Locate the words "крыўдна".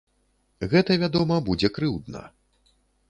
1.77-2.27